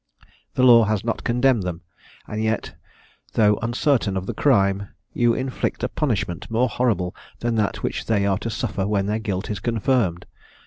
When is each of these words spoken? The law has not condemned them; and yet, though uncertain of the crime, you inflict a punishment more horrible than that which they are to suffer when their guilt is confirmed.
The 0.55 0.63
law 0.63 0.85
has 0.85 1.03
not 1.05 1.23
condemned 1.23 1.61
them; 1.61 1.81
and 2.25 2.41
yet, 2.41 2.73
though 3.33 3.57
uncertain 3.57 4.17
of 4.17 4.25
the 4.25 4.33
crime, 4.33 4.89
you 5.13 5.35
inflict 5.35 5.83
a 5.83 5.87
punishment 5.89 6.49
more 6.49 6.67
horrible 6.69 7.15
than 7.41 7.53
that 7.57 7.83
which 7.83 8.07
they 8.07 8.25
are 8.25 8.39
to 8.39 8.49
suffer 8.49 8.87
when 8.87 9.05
their 9.05 9.19
guilt 9.19 9.51
is 9.51 9.59
confirmed. 9.59 10.25